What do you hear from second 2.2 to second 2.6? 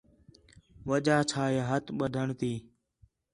تی